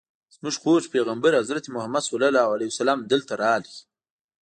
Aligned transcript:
زموږ 0.35 0.55
خوږ 0.61 0.83
پیغمبر 0.93 1.31
حضرت 1.41 1.65
محمد 1.75 2.03
صلی 2.09 2.27
الله 2.29 2.47
علیه 2.55 2.71
وسلم 2.71 2.99
دلته 3.11 3.33
راغی. 3.43 3.77